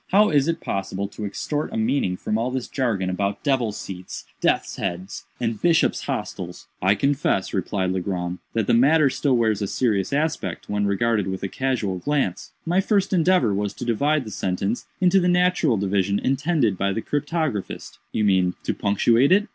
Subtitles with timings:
[0.07, 4.25] How is it possible to extort a meaning from all this jargon about 'devil's seats,'
[4.39, 9.67] 'death's heads,' and 'bishop's hotels?'" "I confess," replied Legrand, "that the matter still wears a
[9.67, 12.51] serious aspect, when regarded with a casual glance.
[12.65, 17.03] My first endeavor was to divide the sentence into the natural division intended by the
[17.03, 19.49] cryptographist." "You mean, to punctuate it?"